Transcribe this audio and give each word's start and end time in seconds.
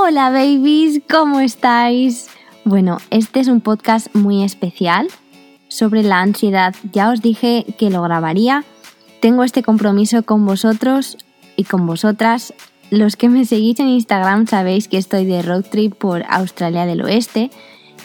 Hola 0.00 0.30
babies, 0.30 1.02
¿cómo 1.10 1.40
estáis? 1.40 2.28
Bueno, 2.64 2.98
este 3.10 3.40
es 3.40 3.48
un 3.48 3.60
podcast 3.60 4.14
muy 4.14 4.44
especial 4.44 5.08
sobre 5.66 6.04
la 6.04 6.20
ansiedad. 6.20 6.72
Ya 6.92 7.10
os 7.10 7.20
dije 7.20 7.66
que 7.78 7.90
lo 7.90 8.00
grabaría. 8.02 8.64
Tengo 9.20 9.42
este 9.42 9.64
compromiso 9.64 10.22
con 10.22 10.46
vosotros 10.46 11.18
y 11.56 11.64
con 11.64 11.84
vosotras. 11.84 12.54
Los 12.90 13.16
que 13.16 13.28
me 13.28 13.44
seguís 13.44 13.80
en 13.80 13.88
Instagram 13.88 14.46
sabéis 14.46 14.86
que 14.86 14.98
estoy 14.98 15.26
de 15.26 15.42
road 15.42 15.64
trip 15.64 15.94
por 15.94 16.24
Australia 16.28 16.86
del 16.86 17.02
Oeste 17.02 17.50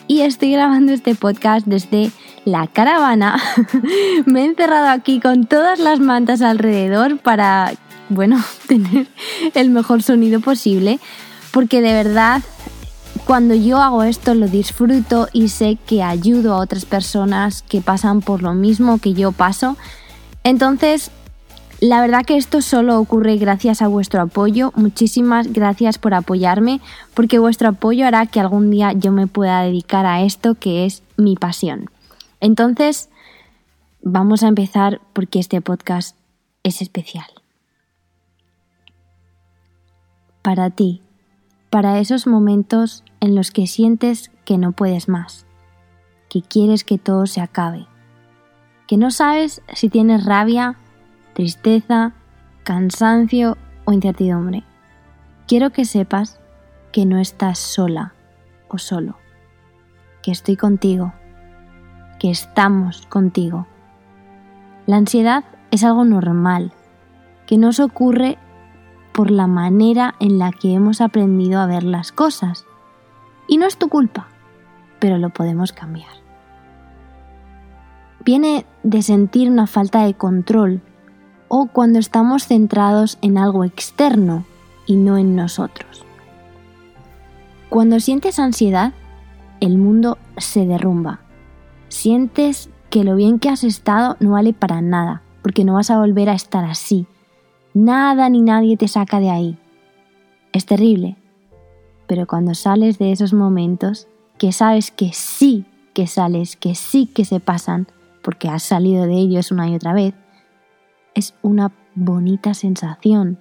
y 0.08 0.22
estoy 0.22 0.52
grabando 0.52 0.94
este 0.94 1.14
podcast 1.14 1.68
desde 1.68 2.12
la 2.44 2.66
caravana. 2.66 3.40
me 4.26 4.42
he 4.42 4.46
encerrado 4.46 4.88
aquí 4.88 5.20
con 5.20 5.46
todas 5.46 5.78
las 5.80 6.00
mantas 6.00 6.42
alrededor 6.42 7.20
para, 7.20 7.72
bueno, 8.10 8.44
tener 8.68 9.08
el 9.54 9.70
mejor 9.70 10.02
sonido 10.02 10.42
posible 10.42 11.00
porque 11.54 11.82
de 11.82 11.94
verdad 11.94 12.42
cuando 13.26 13.54
yo 13.54 13.78
hago 13.78 14.04
esto 14.04 14.34
lo 14.34 14.48
disfruto 14.48 15.28
y 15.32 15.50
sé 15.50 15.78
que 15.86 16.02
ayudo 16.02 16.56
a 16.56 16.58
otras 16.58 16.84
personas 16.84 17.62
que 17.62 17.80
pasan 17.80 18.22
por 18.22 18.42
lo 18.42 18.54
mismo 18.54 18.98
que 18.98 19.14
yo 19.14 19.32
paso. 19.32 19.78
Entonces, 20.44 21.12
la 21.80 22.02
verdad 22.02 22.26
que 22.26 22.38
esto 22.38 22.62
solo 22.62 23.00
ocurre 23.00 23.38
gracias 23.38 23.82
a 23.84 23.88
vuestro 23.88 24.22
apoyo. 24.22 24.74
Muchísimas 24.76 25.54
gracias 25.54 26.00
por 26.00 26.16
apoyarme, 26.16 26.82
porque 27.14 27.40
vuestro 27.40 27.70
apoyo 27.70 28.08
hará 28.08 28.26
que 28.26 28.40
algún 28.40 28.72
día 28.72 28.92
yo 28.92 29.12
me 29.12 29.28
pueda 29.28 29.62
dedicar 29.62 30.08
a 30.08 30.24
esto 30.24 30.56
que 30.56 30.86
es 30.86 31.04
mi 31.18 31.36
pasión. 31.36 31.90
Entonces, 32.42 33.10
vamos 34.02 34.42
a 34.44 34.48
empezar 34.48 35.02
porque 35.14 35.40
este 35.40 35.62
podcast 35.62 36.18
es 36.64 36.82
especial. 36.82 37.28
Para 40.42 40.72
ti, 40.72 41.02
para 41.74 41.98
esos 41.98 42.28
momentos 42.28 43.04
en 43.20 43.34
los 43.34 43.50
que 43.50 43.66
sientes 43.66 44.30
que 44.46 44.60
no 44.60 44.74
puedes 44.74 45.10
más, 45.10 45.48
que 46.30 46.44
quieres 46.44 46.84
que 46.84 47.00
todo 47.00 47.26
se 47.26 47.42
acabe, 47.42 47.88
que 48.86 48.96
no 48.96 49.10
sabes 49.10 49.64
si 49.74 49.90
tienes 49.90 50.24
rabia, 50.24 50.78
tristeza, 51.34 52.14
cansancio 52.64 53.58
o 53.86 53.92
incertidumbre. 53.92 54.64
Quiero 55.48 55.72
que 55.72 55.86
sepas 55.86 56.40
que 56.92 57.08
no 57.08 57.18
estás 57.18 57.58
sola 57.58 58.14
o 58.68 58.78
solo, 58.78 59.18
que 60.22 60.30
estoy 60.30 60.58
contigo, 60.58 61.12
que 62.20 62.30
estamos 62.30 63.08
contigo. 63.08 63.66
La 64.86 64.98
ansiedad 64.98 65.44
es 65.72 65.84
algo 65.84 66.06
normal, 66.06 66.72
que 67.48 67.58
nos 67.58 67.80
ocurre 67.80 68.38
por 69.14 69.32
la 69.32 69.48
manera 69.48 70.16
en 70.20 70.40
la 70.40 70.52
que 70.52 70.74
hemos 70.74 71.00
aprendido 71.00 71.60
a 71.60 71.68
ver 71.68 71.84
las 71.84 72.12
cosas. 72.12 72.66
Y 73.48 73.58
no 73.58 73.66
es 73.66 73.78
tu 73.78 73.88
culpa, 73.88 74.28
pero 75.00 75.18
lo 75.18 75.30
podemos 75.30 75.72
cambiar. 75.72 76.12
Viene 78.26 78.66
de 78.84 79.02
sentir 79.02 79.50
una 79.50 79.68
falta 79.68 80.04
de 80.04 80.14
control 80.14 80.82
o 81.48 81.68
cuando 81.68 82.00
estamos 82.00 82.48
centrados 82.48 83.18
en 83.22 83.38
algo 83.38 83.64
externo 83.64 84.46
y 84.86 84.96
no 84.96 85.18
en 85.18 85.36
nosotros. 85.36 86.06
Cuando 87.70 88.00
sientes 88.00 88.40
ansiedad, 88.40 88.94
el 89.60 89.78
mundo 89.78 90.18
se 90.38 90.66
derrumba. 90.66 91.22
Sientes 91.90 92.70
que 92.90 93.04
lo 93.04 93.16
bien 93.16 93.40
que 93.40 93.50
has 93.50 93.64
estado 93.64 94.18
no 94.20 94.32
vale 94.32 94.54
para 94.54 94.82
nada, 94.82 95.22
porque 95.42 95.64
no 95.64 95.74
vas 95.74 95.90
a 95.90 95.98
volver 95.98 96.30
a 96.30 96.34
estar 96.34 96.66
así, 96.66 97.08
Nada 97.74 98.30
ni 98.30 98.42
nadie 98.42 98.78
te 98.78 98.88
saca 98.88 99.20
de 99.20 99.30
ahí. 99.30 99.58
Es 100.52 100.66
terrible, 100.66 101.16
pero 102.08 102.28
cuando 102.28 102.54
sales 102.54 103.00
de 103.00 103.12
esos 103.12 103.34
momentos, 103.34 104.08
que 104.38 104.52
sabes 104.52 104.92
que 104.92 105.12
sí 105.14 105.66
que 105.94 106.08
sales, 106.08 106.56
que 106.56 106.76
sí 106.76 107.06
que 107.08 107.26
se 107.26 107.40
pasan, 107.40 107.88
porque 108.22 108.50
has 108.50 108.64
salido 108.64 109.06
de 109.06 109.14
ellos 109.14 109.52
una 109.52 109.70
y 109.70 109.76
otra 109.76 109.94
vez, 109.94 110.14
es 111.14 111.36
una 111.42 111.72
bonita 111.96 112.54
sensación. 112.54 113.40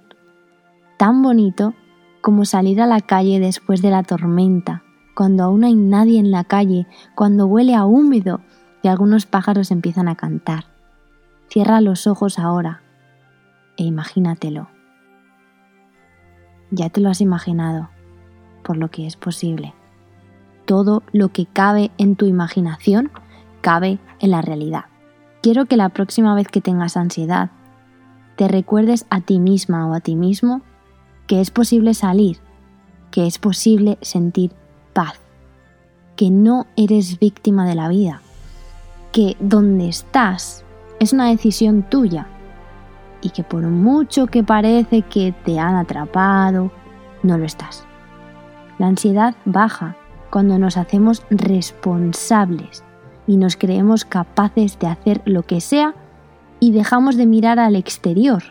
Tan 0.97 1.21
bonito 1.21 1.73
como 2.21 2.45
salir 2.45 2.81
a 2.81 2.87
la 2.87 3.01
calle 3.01 3.39
después 3.39 3.81
de 3.81 3.89
la 3.89 4.03
tormenta, 4.03 4.83
cuando 5.15 5.43
aún 5.43 5.63
hay 5.63 5.75
nadie 5.75 6.19
en 6.19 6.31
la 6.31 6.43
calle, 6.43 6.87
cuando 7.15 7.47
huele 7.47 7.75
a 7.75 7.85
húmedo 7.85 8.41
y 8.81 8.87
algunos 8.87 9.25
pájaros 9.25 9.71
empiezan 9.71 10.07
a 10.07 10.15
cantar. 10.15 10.65
Cierra 11.49 11.81
los 11.81 12.07
ojos 12.07 12.39
ahora, 12.39 12.82
e 13.77 13.83
imagínatelo. 13.83 14.67
Ya 16.71 16.89
te 16.89 17.01
lo 17.01 17.09
has 17.09 17.21
imaginado, 17.21 17.89
por 18.63 18.77
lo 18.77 18.89
que 18.89 19.05
es 19.05 19.15
posible. 19.15 19.73
Todo 20.65 21.03
lo 21.11 21.29
que 21.29 21.45
cabe 21.45 21.91
en 21.97 22.15
tu 22.15 22.25
imaginación 22.25 23.11
cabe 23.61 23.99
en 24.19 24.31
la 24.31 24.41
realidad. 24.41 24.85
Quiero 25.41 25.65
que 25.65 25.77
la 25.77 25.89
próxima 25.89 26.35
vez 26.35 26.47
que 26.47 26.61
tengas 26.61 26.97
ansiedad, 26.97 27.51
te 28.35 28.47
recuerdes 28.47 29.05
a 29.09 29.21
ti 29.21 29.39
misma 29.39 29.87
o 29.87 29.93
a 29.93 29.99
ti 29.99 30.15
mismo 30.15 30.61
que 31.27 31.41
es 31.41 31.51
posible 31.51 31.93
salir, 31.93 32.39
que 33.11 33.27
es 33.27 33.37
posible 33.37 33.97
sentir 34.01 34.51
paz, 34.93 35.19
que 36.15 36.31
no 36.31 36.65
eres 36.75 37.19
víctima 37.19 37.67
de 37.67 37.75
la 37.75 37.87
vida, 37.87 38.21
que 39.11 39.37
donde 39.39 39.89
estás 39.89 40.63
es 40.99 41.13
una 41.13 41.27
decisión 41.27 41.83
tuya 41.83 42.27
y 43.23 43.29
que 43.29 43.43
por 43.43 43.63
mucho 43.63 44.27
que 44.27 44.43
parece 44.43 45.01
que 45.01 45.33
te 45.45 45.57
han 45.57 45.75
atrapado, 45.75 46.71
no 47.23 47.37
lo 47.37 47.45
estás. 47.45 47.85
La 48.77 48.87
ansiedad 48.87 49.35
baja 49.45 49.95
cuando 50.29 50.59
nos 50.59 50.77
hacemos 50.77 51.23
responsables 51.29 52.83
y 53.25 53.37
nos 53.37 53.55
creemos 53.55 54.03
capaces 54.03 54.77
de 54.79 54.87
hacer 54.87 55.21
lo 55.25 55.43
que 55.43 55.61
sea 55.61 55.95
y 56.59 56.71
dejamos 56.71 57.15
de 57.15 57.25
mirar 57.25 57.59
al 57.59 57.75
exterior 57.75 58.43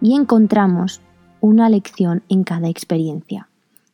y 0.00 0.14
encontramos 0.14 1.00
una 1.40 1.68
lección 1.68 2.22
en 2.28 2.44
cada 2.44 2.68
experiencia. 2.68 3.48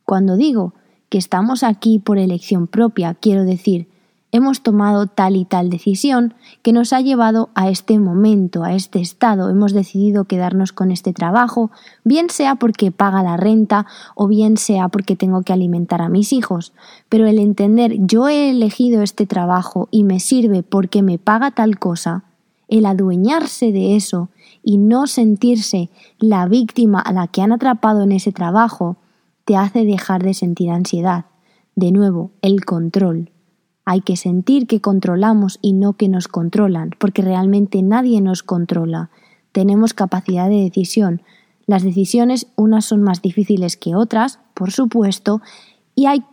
Cuando 0.05 0.37
digo 0.37 0.73
que 1.09 1.17
estamos 1.17 1.63
aquí 1.63 1.99
por 1.99 2.17
elección 2.17 2.67
propia, 2.67 3.13
quiero 3.15 3.45
decir 3.45 3.87
hemos 4.31 4.61
tomado 4.61 5.07
tal 5.07 5.35
y 5.35 5.45
tal 5.45 5.69
decisión 5.69 6.33
que 6.61 6.73
nos 6.73 6.93
ha 6.93 7.01
llevado 7.01 7.49
a 7.55 7.69
este 7.69 7.97
momento, 7.97 8.63
a 8.63 8.73
este 8.73 8.99
estado, 8.99 9.49
hemos 9.49 9.73
decidido 9.73 10.25
quedarnos 10.25 10.73
con 10.73 10.91
este 10.91 11.13
trabajo, 11.13 11.71
bien 12.03 12.29
sea 12.29 12.55
porque 12.55 12.91
paga 12.91 13.23
la 13.23 13.37
renta 13.37 13.85
o 14.15 14.27
bien 14.27 14.57
sea 14.57 14.89
porque 14.89 15.15
tengo 15.15 15.43
que 15.43 15.53
alimentar 15.53 16.01
a 16.01 16.09
mis 16.09 16.33
hijos, 16.33 16.73
pero 17.09 17.25
el 17.25 17.39
entender 17.39 17.95
yo 17.99 18.27
he 18.27 18.49
elegido 18.49 19.01
este 19.01 19.25
trabajo 19.25 19.87
y 19.91 20.03
me 20.03 20.19
sirve 20.19 20.63
porque 20.63 21.01
me 21.01 21.17
paga 21.17 21.51
tal 21.51 21.79
cosa, 21.79 22.23
el 22.67 22.85
adueñarse 22.85 23.71
de 23.71 23.95
eso 23.95 24.29
y 24.61 24.77
no 24.77 25.07
sentirse 25.07 25.89
la 26.19 26.47
víctima 26.47 26.99
a 26.99 27.13
la 27.13 27.27
que 27.27 27.41
han 27.41 27.53
atrapado 27.53 28.03
en 28.03 28.11
ese 28.11 28.33
trabajo, 28.33 28.97
te 29.45 29.55
hace 29.55 29.85
dejar 29.85 30.23
de 30.23 30.33
sentir 30.33 30.71
ansiedad. 30.71 31.25
De 31.75 31.91
nuevo, 31.93 32.31
el 32.41 32.65
control. 32.65 33.31
Hay 33.89 34.01
que 34.01 34.17
sentir 34.17 34.67
que 34.67 34.81
controlamos 34.81 35.59
y 35.61 35.71
no 35.71 35.93
que 35.93 36.09
nos 36.09 36.27
controlan, 36.27 36.89
porque 36.99 37.21
realmente 37.21 37.81
nadie 37.81 38.19
nos 38.19 38.43
controla. 38.43 39.11
Tenemos 39.53 39.93
capacidad 39.93 40.49
de 40.49 40.61
decisión. 40.61 41.21
Las 41.67 41.83
decisiones 41.83 42.47
unas 42.57 42.83
son 42.83 43.01
más 43.01 43.21
difíciles 43.21 43.77
que 43.77 43.95
otras, 43.95 44.39
por 44.55 44.71
supuesto, 44.73 45.41
y 45.95 46.07
hay 46.07 46.25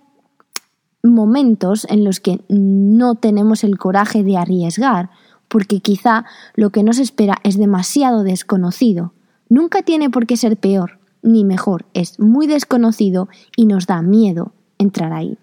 momentos 1.05 1.87
en 1.89 2.03
los 2.03 2.19
que 2.19 2.41
no 2.49 3.15
tenemos 3.15 3.63
el 3.63 3.79
coraje 3.79 4.25
de 4.25 4.37
arriesgar, 4.37 5.11
porque 5.47 5.79
quizá 5.79 6.25
lo 6.57 6.71
que 6.71 6.83
nos 6.83 6.99
espera 6.99 7.37
es 7.45 7.57
demasiado 7.57 8.25
desconocido. 8.25 9.13
Nunca 9.49 9.83
tiene 9.83 10.11
por 10.11 10.27
qué 10.27 10.37
ser 10.37 10.57
peor, 10.57 10.99
ni 11.23 11.45
mejor, 11.45 11.87
es 11.95 12.19
muy 12.19 12.49
desconocido 12.49 13.29
y 13.57 13.67
nos 13.67 13.87
da 13.87 14.03
miedo 14.03 14.55
entrar 14.77 15.13
ahí. 15.13 15.39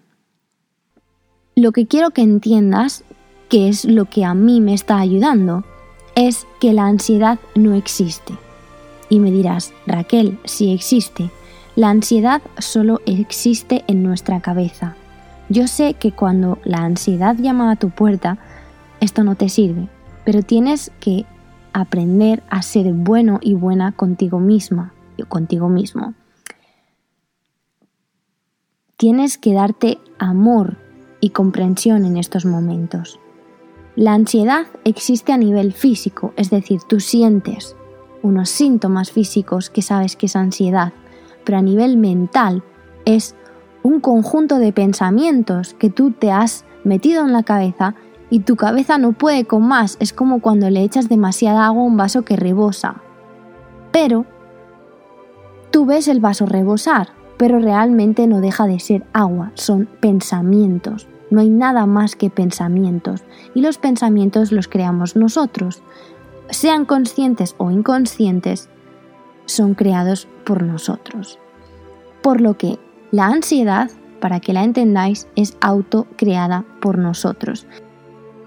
Lo 1.54 1.72
que 1.72 1.86
quiero 1.86 2.12
que 2.12 2.22
entiendas, 2.22 3.04
que 3.50 3.68
es 3.68 3.84
lo 3.84 4.06
que 4.06 4.24
a 4.24 4.32
mí 4.32 4.62
me 4.62 4.72
está 4.72 4.98
ayudando, 4.98 5.64
es 6.14 6.46
que 6.60 6.72
la 6.72 6.86
ansiedad 6.86 7.38
no 7.54 7.74
existe. 7.74 8.34
Y 9.10 9.20
me 9.20 9.30
dirás, 9.30 9.74
Raquel, 9.86 10.38
si 10.44 10.72
existe. 10.72 11.30
La 11.76 11.90
ansiedad 11.90 12.40
solo 12.58 13.00
existe 13.04 13.84
en 13.86 14.02
nuestra 14.02 14.40
cabeza. 14.40 14.96
Yo 15.50 15.66
sé 15.66 15.92
que 15.94 16.12
cuando 16.12 16.58
la 16.64 16.78
ansiedad 16.78 17.36
llama 17.36 17.70
a 17.70 17.76
tu 17.76 17.90
puerta, 17.90 18.38
esto 19.00 19.22
no 19.22 19.34
te 19.34 19.50
sirve, 19.50 19.88
pero 20.24 20.42
tienes 20.42 20.90
que 21.00 21.26
aprender 21.74 22.42
a 22.48 22.62
ser 22.62 22.92
bueno 22.94 23.40
y 23.42 23.52
buena 23.52 23.92
contigo 23.92 24.40
misma 24.40 24.94
o 25.22 25.26
contigo 25.26 25.68
mismo. 25.68 26.14
Tienes 28.96 29.36
que 29.36 29.52
darte 29.52 29.98
amor 30.18 30.78
y 31.22 31.30
comprensión 31.30 32.04
en 32.04 32.18
estos 32.18 32.44
momentos. 32.44 33.18
La 33.96 34.12
ansiedad 34.12 34.66
existe 34.84 35.32
a 35.32 35.38
nivel 35.38 35.72
físico, 35.72 36.34
es 36.36 36.50
decir, 36.50 36.80
tú 36.86 37.00
sientes 37.00 37.76
unos 38.22 38.50
síntomas 38.50 39.10
físicos 39.10 39.70
que 39.70 39.82
sabes 39.82 40.16
que 40.16 40.26
es 40.26 40.36
ansiedad, 40.36 40.92
pero 41.44 41.58
a 41.58 41.62
nivel 41.62 41.96
mental 41.96 42.62
es 43.04 43.34
un 43.82 44.00
conjunto 44.00 44.58
de 44.58 44.72
pensamientos 44.72 45.74
que 45.74 45.90
tú 45.90 46.10
te 46.10 46.30
has 46.30 46.64
metido 46.84 47.24
en 47.24 47.32
la 47.32 47.42
cabeza 47.42 47.94
y 48.28 48.40
tu 48.40 48.56
cabeza 48.56 48.98
no 48.98 49.12
puede 49.12 49.44
con 49.44 49.66
más. 49.66 49.96
Es 50.00 50.12
como 50.12 50.40
cuando 50.40 50.70
le 50.70 50.82
echas 50.82 51.08
demasiada 51.08 51.66
agua 51.66 51.82
a 51.82 51.86
un 51.86 51.96
vaso 51.96 52.22
que 52.22 52.36
rebosa. 52.36 53.02
Pero 53.92 54.24
tú 55.70 55.84
ves 55.84 56.08
el 56.08 56.20
vaso 56.20 56.46
rebosar, 56.46 57.08
pero 57.36 57.58
realmente 57.58 58.26
no 58.26 58.40
deja 58.40 58.66
de 58.66 58.80
ser 58.80 59.04
agua, 59.12 59.52
son 59.54 59.88
pensamientos. 60.00 61.08
No 61.32 61.40
hay 61.40 61.48
nada 61.48 61.86
más 61.86 62.14
que 62.14 62.28
pensamientos 62.28 63.24
y 63.54 63.62
los 63.62 63.78
pensamientos 63.78 64.52
los 64.52 64.68
creamos 64.68 65.16
nosotros. 65.16 65.82
Sean 66.50 66.84
conscientes 66.84 67.54
o 67.56 67.70
inconscientes, 67.70 68.68
son 69.46 69.72
creados 69.72 70.28
por 70.44 70.62
nosotros. 70.62 71.38
Por 72.20 72.42
lo 72.42 72.58
que 72.58 72.78
la 73.12 73.28
ansiedad, 73.28 73.90
para 74.20 74.40
que 74.40 74.52
la 74.52 74.62
entendáis, 74.62 75.26
es 75.34 75.56
autocreada 75.62 76.66
por 76.82 76.98
nosotros. 76.98 77.66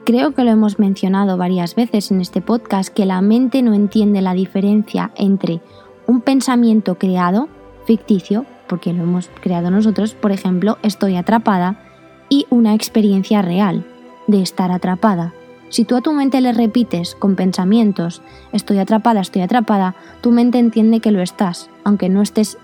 Creo 0.05 0.35
que 0.35 0.43
lo 0.43 0.51
hemos 0.51 0.77
mencionado 0.77 1.37
varias 1.37 1.73
veces 1.73 2.11
en 2.11 2.21
este 2.21 2.39
podcast 2.39 2.93
que 2.93 3.07
la 3.07 3.19
mente 3.21 3.63
no 3.63 3.73
entiende 3.73 4.21
la 4.21 4.35
diferencia 4.35 5.09
entre 5.15 5.59
un 6.05 6.21
pensamiento 6.21 6.99
creado, 6.99 7.49
ficticio, 7.87 8.45
porque 8.67 8.93
lo 8.93 9.01
hemos 9.01 9.31
creado 9.41 9.71
nosotros, 9.71 10.13
por 10.13 10.31
ejemplo, 10.31 10.77
estoy 10.83 11.15
atrapada, 11.15 11.79
y 12.35 12.45
una 12.49 12.73
experiencia 12.73 13.41
real 13.41 13.85
de 14.27 14.41
estar 14.41 14.69
atrapada. 14.69 15.33
Si 15.69 15.85
tú 15.85 15.95
a 15.95 16.01
tu 16.01 16.11
mente 16.11 16.41
le 16.41 16.51
repites 16.51 17.15
con 17.15 17.37
pensamientos, 17.37 18.21
estoy 18.51 18.77
atrapada, 18.79 19.21
estoy 19.21 19.41
atrapada, 19.41 19.95
tu 20.19 20.31
mente 20.31 20.59
entiende 20.59 20.99
que 20.99 21.11
lo 21.11 21.21
estás, 21.21 21.69
aunque 21.85 22.09
no 22.09 22.21
estés 22.21 22.57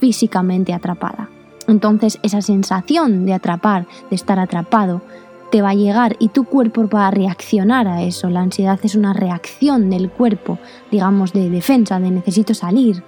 físicamente 0.00 0.72
atrapada. 0.72 1.28
Entonces 1.66 2.18
esa 2.22 2.40
sensación 2.40 3.26
de 3.26 3.34
atrapar, 3.34 3.86
de 4.08 4.16
estar 4.16 4.38
atrapado, 4.38 5.02
te 5.50 5.60
va 5.60 5.70
a 5.70 5.74
llegar 5.74 6.16
y 6.18 6.28
tu 6.28 6.44
cuerpo 6.44 6.88
va 6.88 7.08
a 7.08 7.10
reaccionar 7.10 7.86
a 7.86 8.02
eso. 8.02 8.30
La 8.30 8.40
ansiedad 8.40 8.80
es 8.82 8.94
una 8.94 9.12
reacción 9.12 9.90
del 9.90 10.10
cuerpo, 10.10 10.58
digamos, 10.90 11.34
de 11.34 11.50
defensa, 11.50 12.00
de 12.00 12.10
necesito 12.10 12.54
salir. 12.54 13.02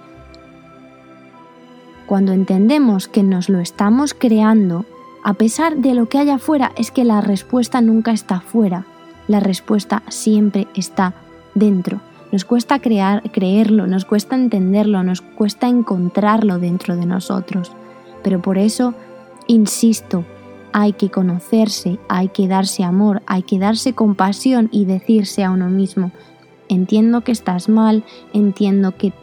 Cuando 2.05 2.31
entendemos 2.31 3.07
que 3.07 3.23
nos 3.23 3.49
lo 3.49 3.59
estamos 3.59 4.13
creando, 4.13 4.85
a 5.23 5.33
pesar 5.33 5.77
de 5.77 5.93
lo 5.93 6.09
que 6.09 6.17
haya 6.17 6.39
fuera, 6.39 6.71
es 6.75 6.91
que 6.91 7.05
la 7.05 7.21
respuesta 7.21 7.81
nunca 7.81 8.11
está 8.11 8.41
fuera. 8.41 8.85
La 9.27 9.39
respuesta 9.39 10.01
siempre 10.09 10.67
está 10.75 11.13
dentro. 11.53 12.01
Nos 12.31 12.45
cuesta 12.45 12.79
crear, 12.79 13.29
creerlo, 13.31 13.87
nos 13.87 14.05
cuesta 14.05 14.35
entenderlo, 14.35 15.03
nos 15.03 15.21
cuesta 15.21 15.67
encontrarlo 15.67 16.59
dentro 16.59 16.95
de 16.95 17.05
nosotros. 17.05 17.71
Pero 18.23 18.41
por 18.41 18.57
eso, 18.57 18.93
insisto, 19.47 20.23
hay 20.73 20.93
que 20.93 21.09
conocerse, 21.09 21.99
hay 22.07 22.29
que 22.29 22.47
darse 22.47 22.83
amor, 22.83 23.21
hay 23.25 23.43
que 23.43 23.59
darse 23.59 23.93
compasión 23.93 24.69
y 24.71 24.85
decirse 24.85 25.43
a 25.43 25.51
uno 25.51 25.69
mismo, 25.69 26.11
entiendo 26.69 27.21
que 27.21 27.33
estás 27.33 27.67
mal, 27.67 28.03
entiendo 28.33 28.95
que 28.95 29.13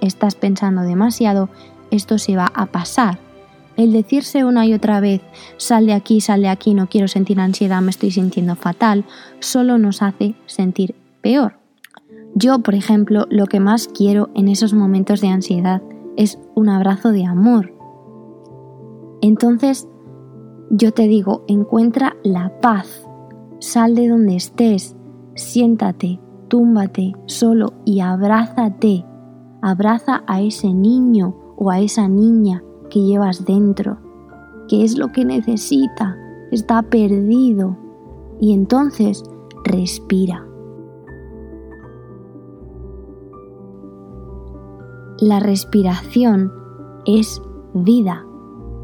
estás 0.00 0.34
pensando 0.34 0.82
demasiado, 0.82 1.50
esto 1.90 2.18
se 2.18 2.36
va 2.36 2.50
a 2.54 2.66
pasar. 2.66 3.25
El 3.76 3.92
decirse 3.92 4.44
una 4.44 4.66
y 4.66 4.74
otra 4.74 5.00
vez, 5.00 5.20
sal 5.56 5.86
de 5.86 5.92
aquí, 5.92 6.20
sal 6.20 6.42
de 6.42 6.48
aquí, 6.48 6.74
no 6.74 6.88
quiero 6.88 7.08
sentir 7.08 7.40
ansiedad, 7.40 7.82
me 7.82 7.90
estoy 7.90 8.10
sintiendo 8.10 8.56
fatal, 8.56 9.04
solo 9.40 9.78
nos 9.78 10.02
hace 10.02 10.34
sentir 10.46 10.94
peor. 11.20 11.58
Yo, 12.34 12.58
por 12.60 12.74
ejemplo, 12.74 13.26
lo 13.30 13.46
que 13.46 13.60
más 13.60 13.88
quiero 13.88 14.30
en 14.34 14.48
esos 14.48 14.74
momentos 14.74 15.20
de 15.20 15.28
ansiedad 15.28 15.82
es 16.16 16.38
un 16.54 16.68
abrazo 16.68 17.12
de 17.12 17.24
amor, 17.24 17.76
entonces, 19.20 19.88
yo 20.70 20.92
te 20.92 21.08
digo, 21.08 21.44
encuentra 21.48 22.16
la 22.22 22.60
paz, 22.60 23.06
sal 23.58 23.94
de 23.94 24.08
donde 24.08 24.36
estés, 24.36 24.96
siéntate, 25.34 26.20
túmbate 26.48 27.12
solo 27.26 27.72
y 27.84 28.00
abrázate. 28.00 29.04
Abraza 29.62 30.22
a 30.26 30.42
ese 30.42 30.72
niño 30.72 31.34
o 31.56 31.70
a 31.70 31.80
esa 31.80 32.08
niña 32.08 32.62
que 32.88 33.00
llevas 33.00 33.44
dentro, 33.44 33.98
que 34.68 34.84
es 34.84 34.98
lo 34.98 35.12
que 35.12 35.24
necesita, 35.24 36.16
está 36.50 36.82
perdido. 36.82 37.76
Y 38.40 38.52
entonces 38.52 39.22
respira. 39.64 40.46
La 45.18 45.40
respiración 45.40 46.52
es 47.06 47.40
vida. 47.72 48.26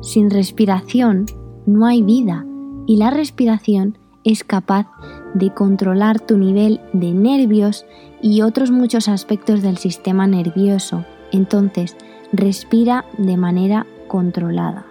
Sin 0.00 0.30
respiración 0.30 1.26
no 1.66 1.86
hay 1.86 2.02
vida 2.02 2.46
y 2.86 2.96
la 2.96 3.10
respiración 3.10 3.98
es 4.24 4.44
capaz 4.44 4.86
de 5.34 5.52
controlar 5.52 6.20
tu 6.20 6.38
nivel 6.38 6.80
de 6.92 7.12
nervios 7.12 7.84
y 8.20 8.42
otros 8.42 8.70
muchos 8.70 9.08
aspectos 9.08 9.62
del 9.62 9.78
sistema 9.78 10.26
nervioso. 10.26 11.04
Entonces, 11.32 11.96
respira 12.32 13.04
de 13.18 13.36
manera 13.36 13.86
controlada. 14.12 14.84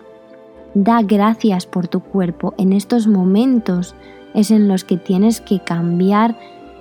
Da 0.73 1.03
gracias 1.03 1.67
por 1.67 1.87
tu 1.87 1.99
cuerpo. 1.99 2.55
En 2.57 2.73
estos 2.73 3.05
momentos 3.05 3.95
es 4.33 4.49
en 4.49 4.67
los 4.67 4.83
que 4.83 4.97
tienes 4.97 5.41
que 5.41 5.59
cambiar 5.59 6.39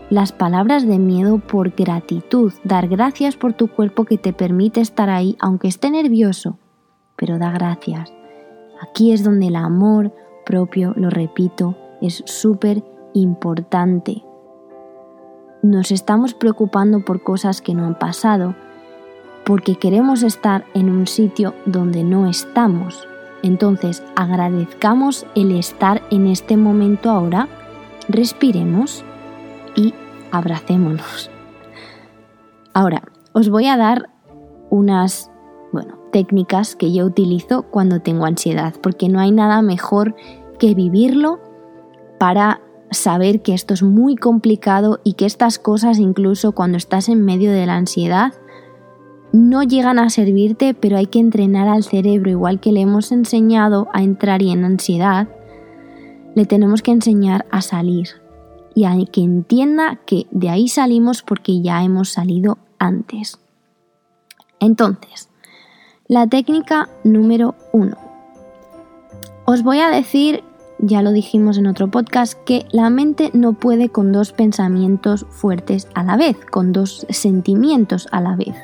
las 0.08 0.32
palabras 0.32 0.86
de 0.86 0.98
miedo 0.98 1.38
por 1.38 1.70
gratitud. 1.76 2.54
Dar 2.64 2.88
gracias 2.88 3.36
por 3.36 3.52
tu 3.52 3.68
cuerpo 3.68 4.06
que 4.06 4.16
te 4.16 4.32
permite 4.32 4.80
estar 4.80 5.10
ahí, 5.10 5.36
aunque 5.38 5.68
esté 5.68 5.90
nervioso, 5.90 6.56
pero 7.14 7.38
da 7.38 7.50
gracias. 7.50 8.10
Aquí 8.80 9.12
es 9.12 9.22
donde 9.22 9.48
el 9.48 9.56
amor 9.56 10.14
propio, 10.46 10.94
lo 10.96 11.10
repito, 11.10 11.76
es 12.00 12.22
súper 12.24 12.82
importante. 13.12 14.24
Nos 15.62 15.90
estamos 15.90 16.32
preocupando 16.32 17.04
por 17.04 17.22
cosas 17.22 17.60
que 17.60 17.74
no 17.74 17.84
han 17.84 17.98
pasado 17.98 18.54
porque 19.44 19.76
queremos 19.76 20.22
estar 20.22 20.64
en 20.74 20.90
un 20.90 21.06
sitio 21.06 21.54
donde 21.66 22.04
no 22.04 22.28
estamos. 22.28 23.06
Entonces 23.42 24.02
agradezcamos 24.16 25.26
el 25.34 25.52
estar 25.52 26.02
en 26.10 26.26
este 26.26 26.56
momento 26.56 27.10
ahora, 27.10 27.48
respiremos 28.08 29.04
y 29.74 29.94
abracémonos. 30.30 31.30
Ahora, 32.74 33.02
os 33.32 33.48
voy 33.48 33.66
a 33.66 33.76
dar 33.76 34.10
unas, 34.70 35.30
bueno, 35.72 35.98
técnicas 36.12 36.76
que 36.76 36.92
yo 36.92 37.04
utilizo 37.04 37.62
cuando 37.62 38.00
tengo 38.00 38.26
ansiedad, 38.26 38.74
porque 38.80 39.08
no 39.08 39.20
hay 39.20 39.32
nada 39.32 39.62
mejor 39.62 40.14
que 40.58 40.74
vivirlo 40.74 41.40
para 42.18 42.60
saber 42.90 43.42
que 43.42 43.54
esto 43.54 43.74
es 43.74 43.82
muy 43.82 44.16
complicado 44.16 45.00
y 45.04 45.14
que 45.14 45.26
estas 45.26 45.58
cosas, 45.58 45.98
incluso 45.98 46.52
cuando 46.52 46.76
estás 46.76 47.08
en 47.08 47.24
medio 47.24 47.52
de 47.52 47.66
la 47.66 47.76
ansiedad, 47.76 48.34
no 49.32 49.62
llegan 49.62 49.98
a 49.98 50.10
servirte, 50.10 50.74
pero 50.74 50.96
hay 50.96 51.06
que 51.06 51.20
entrenar 51.20 51.68
al 51.68 51.84
cerebro, 51.84 52.30
igual 52.30 52.60
que 52.60 52.72
le 52.72 52.80
hemos 52.80 53.12
enseñado 53.12 53.88
a 53.92 54.02
entrar 54.02 54.42
y 54.42 54.50
en 54.50 54.64
ansiedad, 54.64 55.28
le 56.34 56.46
tenemos 56.46 56.82
que 56.82 56.92
enseñar 56.92 57.46
a 57.50 57.60
salir 57.62 58.08
y 58.74 58.84
a 58.84 58.96
que 59.10 59.20
entienda 59.20 59.98
que 60.06 60.26
de 60.30 60.48
ahí 60.48 60.68
salimos 60.68 61.22
porque 61.22 61.60
ya 61.60 61.82
hemos 61.82 62.10
salido 62.10 62.58
antes. 62.78 63.38
Entonces, 64.60 65.28
la 66.06 66.26
técnica 66.26 66.88
número 67.04 67.54
uno. 67.72 67.96
Os 69.44 69.62
voy 69.62 69.80
a 69.80 69.90
decir, 69.90 70.44
ya 70.78 71.02
lo 71.02 71.12
dijimos 71.12 71.58
en 71.58 71.66
otro 71.66 71.90
podcast, 71.90 72.38
que 72.44 72.66
la 72.70 72.90
mente 72.90 73.30
no 73.32 73.54
puede 73.54 73.88
con 73.88 74.12
dos 74.12 74.32
pensamientos 74.32 75.26
fuertes 75.30 75.88
a 75.94 76.04
la 76.04 76.16
vez, 76.16 76.36
con 76.50 76.72
dos 76.72 77.06
sentimientos 77.10 78.08
a 78.12 78.20
la 78.20 78.36
vez. 78.36 78.54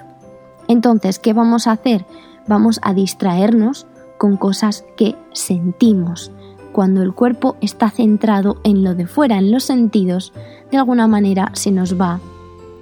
Entonces, 0.69 1.19
¿qué 1.19 1.33
vamos 1.33 1.67
a 1.67 1.73
hacer? 1.73 2.05
Vamos 2.47 2.81
a 2.83 2.95
distraernos 2.95 3.87
con 4.19 4.37
cosas 4.37 4.85
que 4.97 5.17
sentimos. 5.33 6.33
Cuando 6.73 7.03
el 7.03 7.15
cuerpo 7.15 7.57
está 7.61 7.91
centrado 7.91 8.59
en 8.65 8.85
lo 8.85 8.95
de 8.95 9.07
fuera, 9.07 9.39
en 9.39 9.51
los 9.51 9.65
sentidos, 9.65 10.33
de 10.71 10.79
alguna 10.79 11.07
manera 11.07 11.51
se 11.55 11.71
nos 11.71 12.01
va 12.01 12.21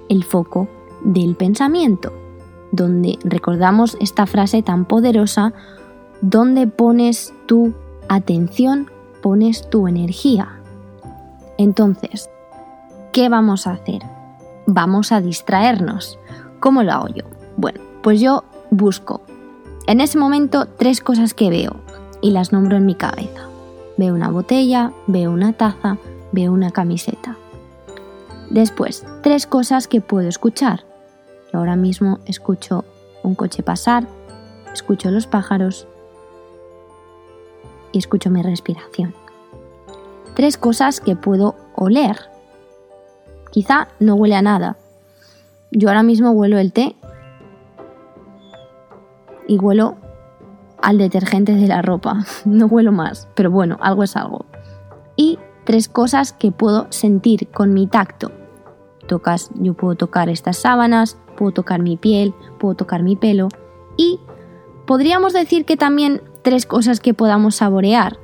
el 0.09 0.23
foco 0.23 0.67
del 1.03 1.35
pensamiento 1.35 2.11
donde 2.75 3.17
recordamos 3.23 3.97
esta 3.99 4.25
frase 4.25 4.61
tan 4.61 4.85
poderosa, 4.85 5.53
donde 6.21 6.67
pones 6.67 7.33
tu 7.45 7.73
atención, 8.09 8.89
pones 9.21 9.69
tu 9.69 9.87
energía. 9.87 10.59
Entonces, 11.57 12.29
¿qué 13.13 13.29
vamos 13.29 13.67
a 13.67 13.71
hacer? 13.71 14.01
Vamos 14.67 15.11
a 15.11 15.21
distraernos. 15.21 16.19
¿Cómo 16.59 16.83
lo 16.83 16.91
hago 16.91 17.07
yo? 17.09 17.23
Bueno, 17.57 17.81
pues 18.01 18.19
yo 18.19 18.43
busco 18.69 19.21
en 19.87 20.01
ese 20.01 20.17
momento 20.17 20.67
tres 20.67 21.01
cosas 21.01 21.33
que 21.33 21.49
veo 21.49 21.75
y 22.21 22.31
las 22.31 22.51
nombro 22.51 22.77
en 22.77 22.85
mi 22.85 22.95
cabeza. 22.95 23.47
Veo 23.97 24.13
una 24.13 24.29
botella, 24.29 24.91
veo 25.07 25.31
una 25.31 25.53
taza, 25.53 25.97
veo 26.31 26.51
una 26.51 26.71
camiseta. 26.71 27.37
Después, 28.49 29.05
tres 29.23 29.47
cosas 29.47 29.87
que 29.87 30.01
puedo 30.01 30.27
escuchar 30.27 30.83
ahora 31.55 31.75
mismo 31.75 32.19
escucho 32.25 32.85
un 33.23 33.35
coche 33.35 33.63
pasar, 33.63 34.07
escucho 34.73 35.09
los 35.11 35.27
pájaros 35.27 35.87
y 37.91 37.99
escucho 37.99 38.29
mi 38.29 38.41
respiración. 38.41 39.13
Tres 40.35 40.57
cosas 40.57 40.99
que 40.99 41.15
puedo 41.15 41.55
oler. 41.75 42.17
Quizá 43.51 43.87
no 43.99 44.15
huele 44.15 44.35
a 44.35 44.41
nada. 44.41 44.77
Yo 45.71 45.89
ahora 45.89 46.03
mismo 46.03 46.31
huelo 46.31 46.57
el 46.57 46.73
té 46.73 46.95
y 49.47 49.57
huelo 49.57 49.95
al 50.81 50.97
detergente 50.97 51.53
de 51.53 51.67
la 51.67 51.81
ropa. 51.81 52.25
No 52.45 52.67
huelo 52.67 52.91
más, 52.91 53.27
pero 53.35 53.51
bueno, 53.51 53.77
algo 53.81 54.03
es 54.03 54.15
algo. 54.15 54.45
Y 55.15 55.39
tres 55.65 55.89
cosas 55.89 56.33
que 56.33 56.51
puedo 56.51 56.87
sentir 56.89 57.49
con 57.49 57.73
mi 57.73 57.87
tacto. 57.87 58.31
Tocas, 59.07 59.49
yo 59.55 59.73
puedo 59.73 59.95
tocar 59.95 60.29
estas 60.29 60.57
sábanas, 60.57 61.17
puedo 61.37 61.51
tocar 61.51 61.81
mi 61.81 61.97
piel, 61.97 62.33
puedo 62.59 62.75
tocar 62.75 63.03
mi 63.03 63.15
pelo 63.15 63.49
y 63.97 64.19
podríamos 64.87 65.33
decir 65.33 65.65
que 65.65 65.77
también 65.77 66.21
tres 66.41 66.65
cosas 66.65 66.99
que 66.99 67.13
podamos 67.13 67.55
saborear, 67.55 68.17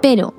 pero 0.00 0.34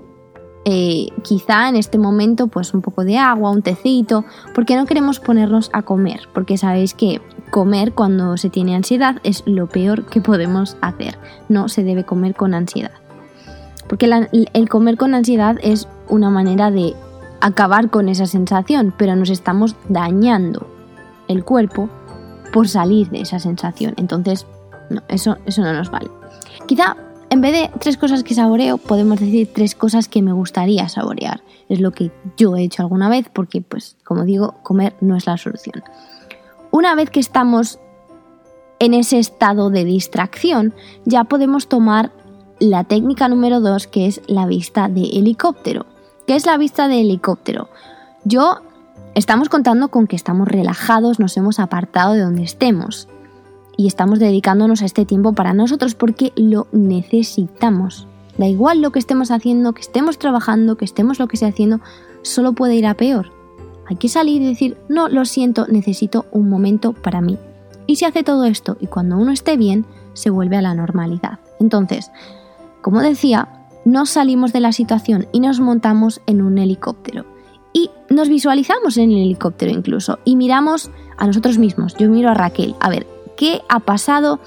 eh, 0.65 1.07
quizá 1.23 1.69
en 1.69 1.75
este 1.75 1.97
momento 1.97 2.47
pues 2.47 2.73
un 2.73 2.81
poco 2.81 3.03
de 3.05 3.17
agua, 3.17 3.51
un 3.51 3.61
tecito, 3.61 4.25
porque 4.53 4.75
no 4.75 4.85
queremos 4.85 5.19
ponernos 5.19 5.69
a 5.73 5.83
comer, 5.83 6.27
porque 6.33 6.57
sabéis 6.57 6.93
que 6.93 7.21
comer 7.51 7.93
cuando 7.93 8.37
se 8.37 8.49
tiene 8.49 8.75
ansiedad 8.75 9.17
es 9.23 9.43
lo 9.45 9.67
peor 9.67 10.05
que 10.05 10.21
podemos 10.21 10.77
hacer, 10.81 11.17
no 11.49 11.69
se 11.69 11.83
debe 11.83 12.03
comer 12.03 12.35
con 12.35 12.53
ansiedad. 12.53 12.91
Porque 13.87 14.09
el 14.53 14.69
comer 14.69 14.97
con 14.97 15.13
ansiedad 15.13 15.57
es 15.61 15.87
una 16.09 16.29
manera 16.29 16.71
de 16.71 16.93
acabar 17.39 17.89
con 17.89 18.09
esa 18.09 18.25
sensación, 18.25 18.93
pero 18.97 19.15
nos 19.15 19.29
estamos 19.29 19.75
dañando 19.87 20.67
el 21.27 21.43
cuerpo 21.43 21.89
por 22.51 22.67
salir 22.67 23.09
de 23.09 23.21
esa 23.21 23.39
sensación. 23.39 23.93
Entonces, 23.97 24.45
eso, 25.07 25.37
eso 25.45 25.61
no 25.61 25.73
nos 25.73 25.89
vale. 25.89 26.09
Quizá 26.65 26.97
en 27.29 27.41
vez 27.41 27.51
de 27.51 27.79
tres 27.79 27.97
cosas 27.97 28.23
que 28.23 28.33
saboreo, 28.33 28.77
podemos 28.77 29.19
decir 29.19 29.49
tres 29.53 29.75
cosas 29.75 30.07
que 30.07 30.21
me 30.21 30.31
gustaría 30.31 30.87
saborear. 30.87 31.41
Es 31.67 31.81
lo 31.81 31.91
que 31.91 32.11
yo 32.37 32.55
he 32.55 32.63
hecho 32.63 32.83
alguna 32.83 33.09
vez 33.09 33.27
porque, 33.31 33.61
pues, 33.61 33.97
como 34.03 34.23
digo, 34.23 34.55
comer 34.63 34.95
no 35.01 35.15
es 35.15 35.27
la 35.27 35.37
solución. 35.37 35.83
Una 36.77 36.93
vez 36.93 37.09
que 37.09 37.19
estamos 37.19 37.79
en 38.77 38.93
ese 38.93 39.17
estado 39.17 39.71
de 39.71 39.83
distracción, 39.83 40.75
ya 41.05 41.23
podemos 41.23 41.67
tomar 41.67 42.11
la 42.59 42.83
técnica 42.83 43.27
número 43.27 43.61
dos, 43.61 43.87
que 43.87 44.05
es 44.05 44.21
la 44.27 44.45
vista 44.45 44.87
de 44.87 45.01
helicóptero. 45.01 45.87
¿Qué 46.27 46.35
es 46.35 46.45
la 46.45 46.55
vista 46.55 46.87
de 46.87 47.01
helicóptero? 47.01 47.67
Yo 48.25 48.57
estamos 49.15 49.49
contando 49.49 49.87
con 49.87 50.05
que 50.05 50.15
estamos 50.15 50.47
relajados, 50.47 51.19
nos 51.19 51.35
hemos 51.35 51.59
apartado 51.59 52.13
de 52.13 52.21
donde 52.21 52.43
estemos 52.43 53.07
y 53.75 53.87
estamos 53.87 54.19
dedicándonos 54.19 54.83
a 54.83 54.85
este 54.85 55.03
tiempo 55.03 55.33
para 55.33 55.55
nosotros 55.55 55.95
porque 55.95 56.31
lo 56.35 56.67
necesitamos. 56.71 58.07
Da 58.37 58.45
igual 58.45 58.81
lo 58.81 58.91
que 58.91 58.99
estemos 58.99 59.31
haciendo, 59.31 59.73
que 59.73 59.81
estemos 59.81 60.19
trabajando, 60.19 60.77
que 60.77 60.85
estemos 60.85 61.17
lo 61.17 61.27
que 61.27 61.37
sea 61.37 61.47
haciendo, 61.47 61.79
solo 62.21 62.53
puede 62.53 62.75
ir 62.75 62.85
a 62.85 62.93
peor. 62.93 63.35
Hay 63.87 63.95
que 63.95 64.09
salir 64.09 64.41
y 64.41 64.47
decir, 64.47 64.77
no, 64.89 65.07
lo 65.09 65.25
siento, 65.25 65.65
necesito 65.67 66.25
un 66.31 66.49
momento 66.49 66.93
para 66.93 67.21
mí. 67.21 67.37
Y 67.85 67.95
se 67.95 68.05
hace 68.05 68.23
todo 68.23 68.45
esto 68.45 68.77
y 68.79 68.87
cuando 68.87 69.17
uno 69.17 69.31
esté 69.31 69.57
bien, 69.57 69.85
se 70.13 70.29
vuelve 70.29 70.57
a 70.57 70.61
la 70.61 70.73
normalidad. 70.73 71.39
Entonces, 71.59 72.11
como 72.81 73.01
decía, 73.01 73.47
nos 73.85 74.09
salimos 74.09 74.51
de 74.51 74.59
la 74.59 74.73
situación 74.73 75.27
y 75.31 75.39
nos 75.39 75.59
montamos 75.59 76.21
en 76.25 76.41
un 76.41 76.57
helicóptero. 76.57 77.25
Y 77.71 77.91
nos 78.09 78.27
visualizamos 78.27 78.97
en 78.97 79.11
el 79.11 79.19
helicóptero 79.19 79.71
incluso 79.71 80.19
y 80.25 80.35
miramos 80.35 80.89
a 81.17 81.27
nosotros 81.27 81.57
mismos. 81.57 81.95
Yo 81.95 82.09
miro 82.09 82.29
a 82.29 82.33
Raquel, 82.33 82.75
a 82.79 82.89
ver, 82.89 83.05
¿Qué 83.37 83.61
ha 83.69 83.79
pasado? 83.79 84.39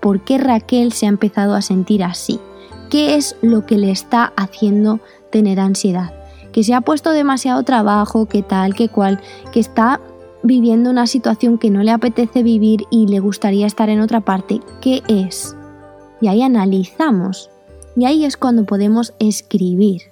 ¿Por 0.00 0.22
qué 0.22 0.38
Raquel 0.38 0.92
se 0.92 1.04
ha 1.04 1.10
empezado 1.10 1.54
a 1.54 1.60
sentir 1.60 2.02
así? 2.02 2.40
¿Qué 2.88 3.14
es 3.14 3.36
lo 3.42 3.66
que 3.66 3.76
le 3.76 3.90
está 3.90 4.32
haciendo 4.36 5.00
tener 5.30 5.60
ansiedad? 5.60 6.14
Que 6.58 6.64
se 6.64 6.74
ha 6.74 6.80
puesto 6.80 7.12
demasiado 7.12 7.62
trabajo, 7.62 8.26
que 8.26 8.42
tal, 8.42 8.74
que 8.74 8.88
cual, 8.88 9.20
que 9.52 9.60
está 9.60 10.00
viviendo 10.42 10.90
una 10.90 11.06
situación 11.06 11.56
que 11.56 11.70
no 11.70 11.84
le 11.84 11.92
apetece 11.92 12.42
vivir 12.42 12.82
y 12.90 13.06
le 13.06 13.20
gustaría 13.20 13.64
estar 13.64 13.88
en 13.90 14.00
otra 14.00 14.22
parte. 14.22 14.60
¿Qué 14.80 15.04
es? 15.06 15.56
Y 16.20 16.26
ahí 16.26 16.42
analizamos. 16.42 17.48
Y 17.94 18.06
ahí 18.06 18.24
es 18.24 18.36
cuando 18.36 18.64
podemos 18.64 19.14
escribir. 19.20 20.02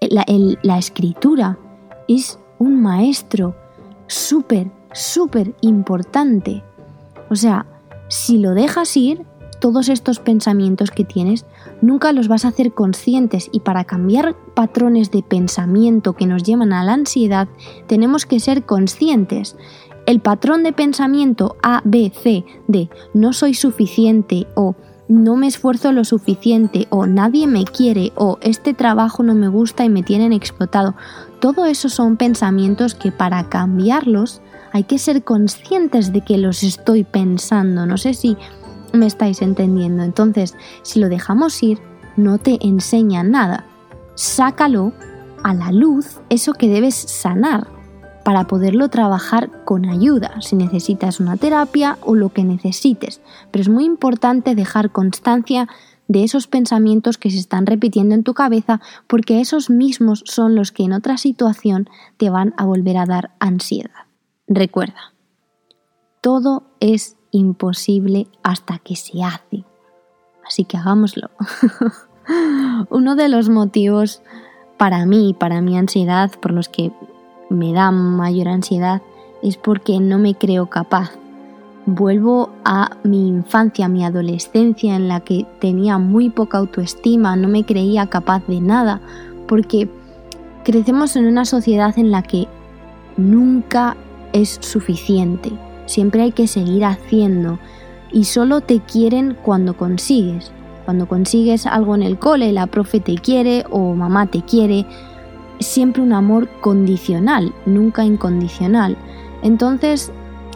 La, 0.00 0.26
la 0.62 0.78
escritura 0.78 1.56
es 2.08 2.36
un 2.58 2.82
maestro 2.82 3.54
súper, 4.08 4.72
súper 4.92 5.54
importante 5.60 6.64
o 7.30 7.36
sea, 7.36 7.66
si 8.08 8.38
lo 8.38 8.54
dejas 8.54 8.96
ir, 8.96 9.24
todos 9.60 9.88
estos 9.88 10.20
pensamientos 10.20 10.90
que 10.90 11.04
tienes 11.04 11.44
nunca 11.84 12.12
los 12.12 12.28
vas 12.28 12.44
a 12.44 12.48
hacer 12.48 12.72
conscientes 12.72 13.48
y 13.52 13.60
para 13.60 13.84
cambiar 13.84 14.36
patrones 14.54 15.10
de 15.10 15.22
pensamiento 15.22 16.14
que 16.14 16.26
nos 16.26 16.42
llevan 16.42 16.72
a 16.72 16.84
la 16.84 16.94
ansiedad 16.94 17.48
tenemos 17.86 18.26
que 18.26 18.40
ser 18.40 18.64
conscientes. 18.64 19.56
El 20.06 20.20
patrón 20.20 20.62
de 20.62 20.72
pensamiento 20.72 21.56
A, 21.62 21.80
B, 21.84 22.12
C 22.14 22.44
de 22.68 22.90
no 23.14 23.32
soy 23.32 23.54
suficiente 23.54 24.46
o 24.54 24.74
no 25.08 25.36
me 25.36 25.46
esfuerzo 25.46 25.92
lo 25.92 26.04
suficiente 26.04 26.86
o 26.90 27.06
nadie 27.06 27.46
me 27.46 27.64
quiere 27.64 28.12
o 28.14 28.38
este 28.40 28.72
trabajo 28.72 29.22
no 29.22 29.34
me 29.34 29.48
gusta 29.48 29.84
y 29.84 29.90
me 29.90 30.02
tienen 30.02 30.32
explotado. 30.32 30.94
Todo 31.40 31.66
eso 31.66 31.88
son 31.88 32.16
pensamientos 32.16 32.94
que 32.94 33.12
para 33.12 33.48
cambiarlos 33.48 34.40
hay 34.72 34.84
que 34.84 34.98
ser 34.98 35.22
conscientes 35.22 36.12
de 36.12 36.22
que 36.22 36.38
los 36.38 36.62
estoy 36.62 37.04
pensando. 37.04 37.86
No 37.86 37.96
sé 37.98 38.14
si 38.14 38.36
me 38.94 39.06
estáis 39.06 39.42
entendiendo. 39.42 40.02
Entonces, 40.02 40.56
si 40.82 41.00
lo 41.00 41.08
dejamos 41.08 41.62
ir, 41.62 41.80
no 42.16 42.38
te 42.38 42.58
enseña 42.66 43.22
nada. 43.22 43.66
Sácalo 44.14 44.92
a 45.42 45.54
la 45.54 45.72
luz, 45.72 46.20
eso 46.30 46.54
que 46.54 46.68
debes 46.68 46.94
sanar, 46.94 47.66
para 48.24 48.46
poderlo 48.46 48.88
trabajar 48.88 49.50
con 49.64 49.84
ayuda, 49.84 50.40
si 50.40 50.56
necesitas 50.56 51.20
una 51.20 51.36
terapia 51.36 51.98
o 52.00 52.14
lo 52.14 52.30
que 52.30 52.42
necesites. 52.42 53.20
Pero 53.50 53.62
es 53.62 53.68
muy 53.68 53.84
importante 53.84 54.54
dejar 54.54 54.90
constancia 54.90 55.68
de 56.08 56.24
esos 56.24 56.46
pensamientos 56.46 57.18
que 57.18 57.30
se 57.30 57.38
están 57.38 57.66
repitiendo 57.66 58.14
en 58.14 58.24
tu 58.24 58.34
cabeza 58.34 58.80
porque 59.06 59.40
esos 59.40 59.70
mismos 59.70 60.22
son 60.26 60.54
los 60.54 60.72
que 60.72 60.84
en 60.84 60.92
otra 60.92 61.16
situación 61.16 61.88
te 62.16 62.30
van 62.30 62.54
a 62.56 62.64
volver 62.64 62.96
a 62.96 63.06
dar 63.06 63.34
ansiedad. 63.38 63.90
Recuerda, 64.46 65.14
todo 66.20 66.64
es 66.80 67.16
imposible 67.34 68.28
hasta 68.42 68.78
que 68.78 68.96
se 68.96 69.22
hace. 69.22 69.64
Así 70.46 70.64
que 70.64 70.76
hagámoslo. 70.76 71.30
Uno 72.90 73.16
de 73.16 73.28
los 73.28 73.48
motivos 73.48 74.22
para 74.78 75.04
mí, 75.04 75.34
para 75.38 75.60
mi 75.60 75.76
ansiedad, 75.76 76.30
por 76.40 76.52
los 76.52 76.68
que 76.68 76.92
me 77.50 77.72
da 77.72 77.90
mayor 77.90 78.48
ansiedad, 78.48 79.02
es 79.42 79.56
porque 79.56 79.98
no 80.00 80.18
me 80.18 80.34
creo 80.34 80.70
capaz. 80.70 81.10
Vuelvo 81.86 82.50
a 82.64 82.96
mi 83.02 83.28
infancia, 83.28 83.86
a 83.86 83.90
mi 83.90 84.04
adolescencia, 84.04 84.96
en 84.96 85.08
la 85.08 85.20
que 85.20 85.44
tenía 85.60 85.98
muy 85.98 86.30
poca 86.30 86.58
autoestima, 86.58 87.36
no 87.36 87.48
me 87.48 87.64
creía 87.64 88.06
capaz 88.06 88.46
de 88.46 88.60
nada, 88.60 89.00
porque 89.48 89.90
crecemos 90.64 91.16
en 91.16 91.26
una 91.26 91.44
sociedad 91.44 91.98
en 91.98 92.10
la 92.10 92.22
que 92.22 92.46
nunca 93.16 93.96
es 94.32 94.58
suficiente. 94.62 95.52
Siempre 95.86 96.22
hay 96.22 96.32
que 96.32 96.46
seguir 96.46 96.84
haciendo 96.84 97.58
y 98.12 98.24
solo 98.24 98.60
te 98.60 98.80
quieren 98.80 99.36
cuando 99.42 99.76
consigues. 99.76 100.52
Cuando 100.84 101.06
consigues 101.08 101.66
algo 101.66 101.94
en 101.94 102.02
el 102.02 102.18
cole, 102.18 102.52
la 102.52 102.66
profe 102.66 103.00
te 103.00 103.14
quiere 103.16 103.64
o 103.70 103.94
mamá 103.94 104.26
te 104.26 104.42
quiere. 104.42 104.86
Siempre 105.60 106.02
un 106.02 106.12
amor 106.12 106.48
condicional, 106.60 107.54
nunca 107.64 108.04
incondicional. 108.04 108.96
Entonces 109.42 110.12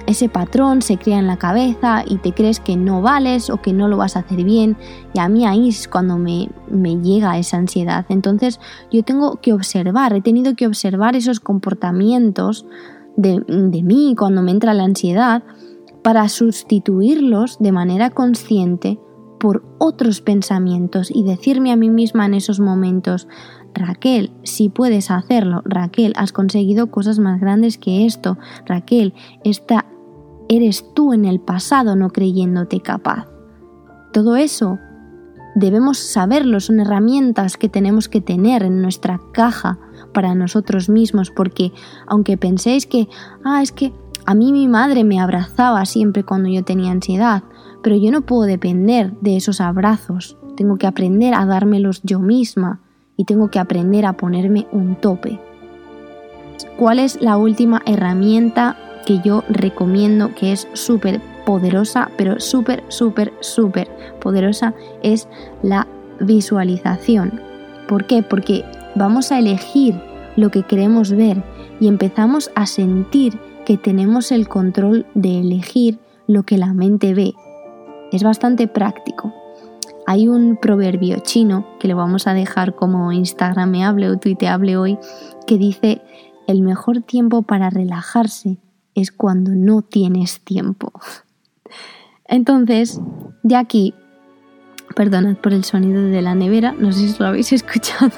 ese 0.09 0.31
patrón 0.31 0.81
se 0.81 0.97
crea 0.97 1.19
en 1.19 1.27
la 1.27 1.37
cabeza 1.37 2.03
y 2.07 2.17
te 2.17 2.33
crees 2.33 2.61
que 2.61 2.77
no 2.77 3.03
vales 3.03 3.51
o 3.51 3.61
que 3.61 3.75
no 3.75 3.89
lo 3.89 3.99
vas 3.99 4.17
a 4.17 4.21
hacer 4.21 4.43
bien. 4.43 4.77
Y 5.13 5.19
a 5.19 5.29
mí 5.29 5.47
ahí 5.47 5.69
es 5.69 5.87
cuando 5.87 6.17
me, 6.17 6.49
me 6.71 6.97
llega 6.97 7.39
esa 7.39 7.59
ansiedad. 7.59 8.07
Entonces 8.09 8.59
yo 8.91 9.03
tengo 9.03 9.37
que 9.43 9.53
observar, 9.53 10.15
he 10.15 10.23
tenido 10.23 10.55
que 10.55 10.67
observar 10.67 11.15
esos 11.15 11.41
comportamientos 11.41 12.65
de, 13.19 13.83
mí 13.83 14.15
cuando 14.17 14.43
me 14.43 14.53
entra 14.53 14.75
la 14.75 14.85
ansiedad 14.85 15.43
para 16.03 16.29
sustituirlos 16.29 17.59
de 17.59 17.73
manera 17.73 18.11
consciente 18.11 18.99
por 19.41 19.65
otros 19.79 20.21
pensamientos 20.21 21.11
y 21.13 21.25
decirme 21.25 21.73
a 21.73 21.77
mí 21.77 21.91
misma 21.91 22.27
en 22.27 22.35
esos 22.35 22.61
momentos, 22.61 23.29
Raquel, 23.75 24.31
si 24.45 24.69
puedes 24.69 25.11
hacerlo, 25.11 25.63
Raquel, 25.65 26.13
has 26.17 26.33
conseguido 26.33 26.91
cosas 26.91 27.19
más 27.19 27.41
grandes 27.41 27.77
que 27.77 28.07
esto, 28.07 28.39
Raquel, 28.67 29.15
esta 29.45 29.87
eres 30.49 30.85
tú 30.95 31.13
en 31.13 31.25
el 31.25 31.41
pasado 31.41 31.95
no 31.95 32.11
creyéndote 32.11 32.81
capaz. 32.81 33.27
Todo 34.13 34.37
eso 34.37 34.79
debemos 35.55 35.99
saberlo, 35.99 36.61
son 36.61 36.81
herramientas 36.81 37.57
que 37.57 37.69
tenemos 37.69 38.09
que 38.09 38.21
tener 38.21 38.63
en 38.63 38.81
nuestra 38.81 39.21
caja 39.33 39.79
para 40.13 40.35
nosotros 40.35 40.89
mismos, 40.89 41.31
porque 41.31 41.73
aunque 42.07 42.37
penséis 42.37 42.87
que, 42.87 43.09
ah, 43.45 43.63
es 43.63 43.73
que 43.73 43.93
a 44.27 44.35
mí 44.35 44.53
mi 44.53 44.69
madre 44.69 45.05
me 45.05 45.21
abrazaba 45.21 45.87
siempre 45.87 46.25
cuando 46.25 46.49
yo 46.49 46.63
tenía 46.63 46.91
ansiedad, 46.91 47.45
pero 47.83 47.97
yo 47.97 48.11
no 48.11 48.23
puedo 48.23 48.43
depender 48.43 49.13
de 49.21 49.37
esos 49.37 49.61
abrazos. 49.61 50.37
tengo 50.57 50.77
que 50.77 50.89
aprender 50.89 51.35
a 51.35 51.47
dármelos 51.47 52.03
yo 52.03 52.19
misma 52.19 52.81
y 53.17 53.25
tengo 53.25 53.49
que 53.49 53.61
aprender 53.61 54.05
a 54.07 54.15
ponerme 54.15 54.67
un 54.73 54.97
tope. 54.97 55.41
¿Cuál 56.77 56.99
es 56.99 57.23
la 57.23 57.37
última 57.37 57.81
herramienta 57.87 58.77
que 59.07 59.21
yo 59.25 59.45
recomiendo 59.49 60.35
que 60.35 60.53
es 60.53 60.69
súper 60.73 61.21
poderosa, 61.47 62.11
pero 62.17 62.41
súper, 62.41 62.85
súper, 62.89 63.33
súper 63.41 63.89
poderosa? 64.21 64.75
Es 65.03 65.29
la 65.63 65.87
visualización. 66.21 67.41
¿Por 67.87 68.07
qué? 68.07 68.23
Porque 68.23 68.65
vamos 68.99 69.31
a 69.31 69.39
elegir 69.39 69.95
lo 70.37 70.51
que 70.51 70.65
queremos 70.65 71.13
ver 71.13 71.43
y 71.81 71.89
empezamos 71.89 72.51
a 72.55 72.67
sentir 72.67 73.39
que 73.65 73.77
tenemos 73.77 74.33
el 74.33 74.49
control 74.49 75.07
de 75.15 75.41
elegir 75.41 75.99
lo 76.27 76.43
que 76.43 76.59
la 76.59 76.75
mente 76.75 77.15
ve. 77.15 77.35
Es 78.13 78.23
bastante 78.23 78.67
práctico. 78.67 79.33
Hay 80.07 80.27
un 80.27 80.57
proverbio 80.57 81.19
chino 81.21 81.67
que 81.79 81.89
lo 81.89 81.97
vamos 81.97 82.27
a 82.27 82.35
dejar 82.35 82.75
como 82.75 83.13
instagramable 83.13 84.11
o 84.11 84.17
tuiteable 84.17 84.77
hoy 84.77 84.99
que 85.47 85.59
dice 85.59 86.03
el 86.47 86.63
mejor 86.63 87.03
tiempo 87.03 87.43
para 87.43 87.71
relajarse 87.71 88.59
es 88.95 89.13
cuando 89.13 89.53
no 89.53 89.83
tienes 89.83 90.41
tiempo. 90.41 90.93
Entonces, 92.25 93.01
de 93.43 93.57
aquí, 93.57 93.95
perdonad 94.97 95.37
por 95.37 95.53
el 95.53 95.65
sonido 95.65 96.03
de 96.03 96.23
la 96.23 96.35
nevera, 96.35 96.73
no 96.73 96.93
sé 96.93 97.09
si 97.09 97.23
lo 97.23 97.29
habéis 97.29 97.53
escuchado, 97.53 98.13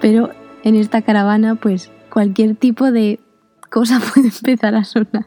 pero 0.00 0.30
en 0.64 0.76
esta 0.76 1.02
caravana 1.02 1.54
pues 1.54 1.90
cualquier 2.10 2.56
tipo 2.56 2.90
de 2.90 3.20
cosa 3.70 4.00
puede 4.14 4.28
empezar 4.28 4.74
a 4.74 4.84
sonar. 4.84 5.26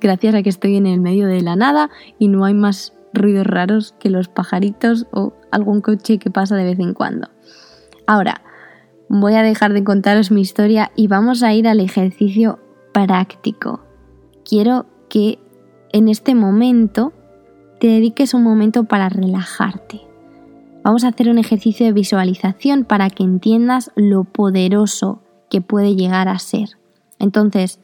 Gracias 0.00 0.34
a 0.34 0.42
que 0.42 0.48
estoy 0.48 0.76
en 0.76 0.86
el 0.86 1.00
medio 1.00 1.26
de 1.26 1.42
la 1.42 1.56
nada 1.56 1.90
y 2.18 2.28
no 2.28 2.44
hay 2.44 2.54
más 2.54 2.94
ruidos 3.12 3.46
raros 3.46 3.94
que 3.98 4.08
los 4.08 4.28
pajaritos 4.28 5.06
o 5.12 5.34
algún 5.50 5.82
coche 5.82 6.18
que 6.18 6.30
pasa 6.30 6.56
de 6.56 6.64
vez 6.64 6.78
en 6.78 6.94
cuando. 6.94 7.28
Ahora, 8.06 8.42
voy 9.08 9.34
a 9.34 9.42
dejar 9.42 9.74
de 9.74 9.84
contaros 9.84 10.30
mi 10.30 10.40
historia 10.40 10.90
y 10.96 11.06
vamos 11.08 11.42
a 11.42 11.52
ir 11.52 11.68
al 11.68 11.80
ejercicio 11.80 12.58
práctico. 12.92 13.84
Quiero 14.44 14.86
que 15.10 15.38
en 15.92 16.08
este 16.08 16.34
momento 16.34 17.12
te 17.78 17.88
dediques 17.88 18.32
un 18.32 18.42
momento 18.42 18.84
para 18.84 19.08
relajarte. 19.08 20.11
Vamos 20.82 21.04
a 21.04 21.08
hacer 21.08 21.28
un 21.28 21.38
ejercicio 21.38 21.86
de 21.86 21.92
visualización 21.92 22.84
para 22.84 23.08
que 23.08 23.22
entiendas 23.22 23.92
lo 23.94 24.24
poderoso 24.24 25.22
que 25.48 25.60
puede 25.60 25.94
llegar 25.94 26.28
a 26.28 26.38
ser. 26.38 26.70
Entonces, 27.20 27.78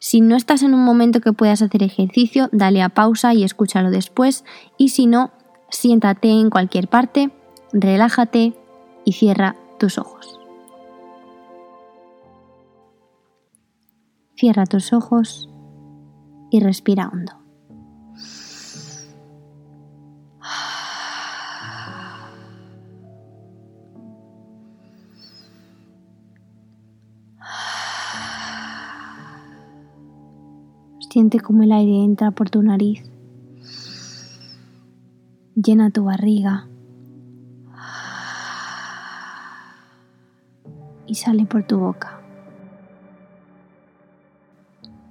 si 0.00 0.20
no 0.20 0.34
estás 0.34 0.62
en 0.62 0.74
un 0.74 0.84
momento 0.84 1.20
que 1.20 1.32
puedas 1.32 1.62
hacer 1.62 1.82
ejercicio, 1.82 2.48
dale 2.50 2.82
a 2.82 2.88
pausa 2.88 3.34
y 3.34 3.44
escúchalo 3.44 3.90
después. 3.90 4.44
Y 4.76 4.88
si 4.88 5.06
no, 5.06 5.30
siéntate 5.70 6.28
en 6.28 6.50
cualquier 6.50 6.88
parte, 6.88 7.30
relájate 7.72 8.54
y 9.04 9.12
cierra 9.12 9.54
tus 9.78 9.98
ojos. 9.98 10.40
Cierra 14.36 14.66
tus 14.66 14.92
ojos 14.92 15.48
y 16.50 16.60
respira 16.60 17.08
hondo. 17.12 17.43
Siente 31.14 31.38
cómo 31.38 31.62
el 31.62 31.70
aire 31.70 32.02
entra 32.02 32.32
por 32.32 32.50
tu 32.50 32.60
nariz, 32.60 33.04
llena 35.54 35.90
tu 35.90 36.02
barriga 36.02 36.66
y 41.06 41.14
sale 41.14 41.46
por 41.46 41.62
tu 41.68 41.78
boca. 41.78 42.20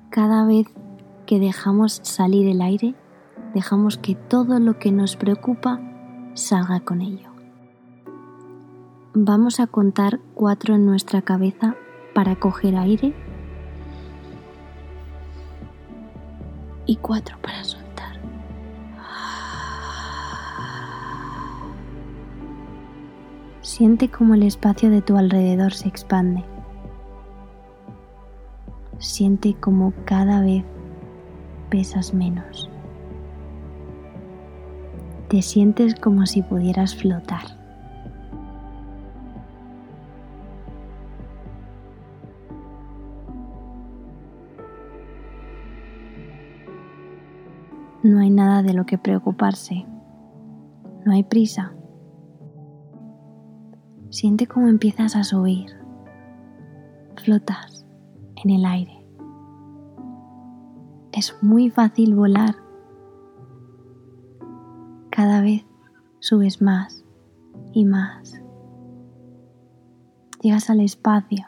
Cada 0.09 0.45
vez 0.45 0.67
que 1.25 1.39
dejamos 1.39 2.01
salir 2.03 2.49
el 2.49 2.61
aire, 2.61 2.95
dejamos 3.53 3.97
que 3.97 4.15
todo 4.15 4.59
lo 4.59 4.77
que 4.79 4.91
nos 4.91 5.15
preocupa 5.15 5.79
salga 6.33 6.81
con 6.81 6.99
ello. 6.99 7.29
Vamos 9.13 9.61
a 9.61 9.67
contar 9.67 10.19
cuatro 10.33 10.75
en 10.75 10.85
nuestra 10.85 11.21
cabeza 11.21 11.77
para 12.13 12.35
coger 12.35 12.75
aire 12.75 13.15
y 16.85 16.97
cuatro 16.97 17.37
para 17.41 17.63
soltar. 17.63 17.83
Siente 23.61 24.09
como 24.09 24.33
el 24.35 24.43
espacio 24.43 24.89
de 24.89 25.01
tu 25.01 25.17
alrededor 25.17 25.73
se 25.73 25.87
expande. 25.87 26.43
Siente 28.99 29.55
como 29.55 29.93
cada 30.05 30.41
vez 30.41 30.63
pesas 31.69 32.13
menos. 32.13 32.69
Te 35.29 35.41
sientes 35.41 35.95
como 35.95 36.25
si 36.25 36.41
pudieras 36.41 36.95
flotar. 36.95 37.62
No 48.03 48.19
hay 48.19 48.29
nada 48.29 48.63
de 48.63 48.73
lo 48.73 48.85
que 48.85 48.97
preocuparse. 48.97 49.85
No 51.05 51.13
hay 51.13 51.23
prisa. 51.23 51.73
Siente 54.09 54.45
cómo 54.45 54.67
empiezas 54.67 55.15
a 55.15 55.23
subir. 55.23 55.69
Flotas 57.15 57.85
en 58.43 58.49
el 58.51 58.65
aire. 58.65 59.07
Es 61.13 61.33
muy 61.41 61.69
fácil 61.69 62.13
volar. 62.13 62.55
Cada 65.09 65.39
vez 65.39 65.65
subes 66.19 66.61
más 66.61 67.05
y 67.71 67.85
más. 67.85 68.41
Llegas 70.41 70.69
al 70.69 70.81
espacio 70.81 71.47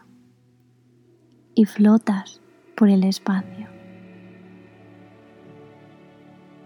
y 1.53 1.65
flotas 1.65 2.39
por 2.77 2.87
el 2.87 3.03
espacio 3.03 3.74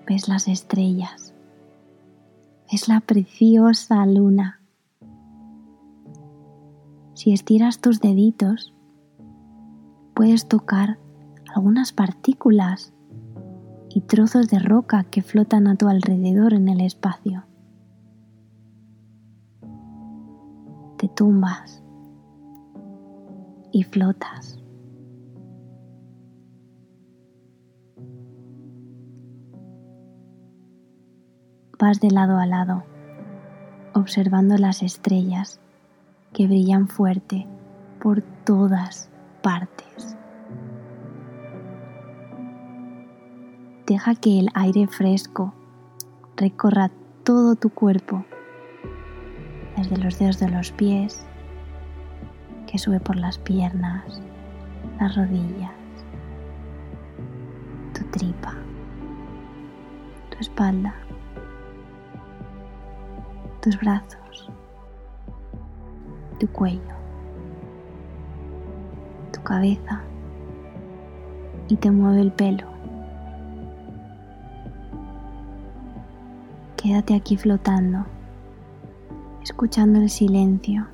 ves 0.10 0.28
las 0.28 0.48
estrellas, 0.48 1.36
ves 2.72 2.88
la 2.88 3.00
preciosa 3.00 4.04
luna. 4.08 4.60
Si 7.14 7.32
estiras 7.32 7.80
tus 7.80 8.00
deditos, 8.00 8.74
puedes 10.16 10.48
tocar 10.48 10.98
algunas 11.54 11.94
partículas 11.94 12.92
y 13.90 14.02
trozos 14.02 14.48
de 14.48 14.58
roca 14.58 15.04
que 15.04 15.22
flotan 15.22 15.68
a 15.68 15.76
tu 15.76 15.88
alrededor 15.88 16.56
en 16.56 16.70
el 16.70 16.82
espacio. 16.82 17.46
Te 20.98 21.08
tumbas 21.08 21.84
y 23.72 23.84
flotas. 23.84 24.59
Vas 31.82 32.02
de 32.02 32.12
lado 32.12 32.38
a 32.38 32.46
lado, 32.46 32.84
observando 33.94 34.58
las 34.58 34.84
estrellas 34.84 35.62
que 36.34 36.46
brillan 36.46 36.90
fuerte 36.90 37.48
por 38.02 38.22
todas 38.44 39.10
partes. 39.42 40.18
Deja 43.88 44.14
que 44.16 44.40
el 44.40 44.50
aire 44.56 44.88
fresco 44.88 45.54
recorra 46.36 46.92
todo 47.24 47.56
tu 47.56 47.70
cuerpo, 47.70 48.26
desde 49.78 49.96
los 49.96 50.20
dedos 50.20 50.38
de 50.38 50.50
los 50.50 50.74
pies, 50.74 51.26
que 52.68 52.78
sube 52.78 53.00
por 53.00 53.16
las 53.16 53.38
piernas, 53.38 54.22
las 55.00 55.16
rodillas, 55.16 55.72
tu 57.94 58.04
tripa, 58.12 58.54
tu 60.30 60.40
espalda 60.40 60.94
tus 63.62 63.78
brazos, 63.80 64.50
tu 66.40 66.48
cuello, 66.48 66.96
tu 69.34 69.42
cabeza 69.44 70.02
y 71.68 71.76
te 71.76 71.92
mueve 71.92 72.22
el 72.22 72.32
pelo. 72.32 72.68
Quédate 76.78 77.14
aquí 77.14 77.36
flotando, 77.36 78.06
escuchando 79.44 80.00
el 80.00 80.10
silencio, 80.10 80.88